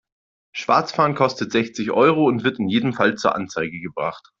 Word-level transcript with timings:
Schwarzfahren 0.51 1.13
kostet 1.13 1.51
sechzig 1.51 1.91
Euro 1.91 2.25
und 2.25 2.43
wird 2.43 2.57
in 2.57 2.67
jedem 2.69 2.91
Fall 2.91 3.13
zur 3.17 3.35
Anzeige 3.35 3.79
gebracht. 3.79 4.27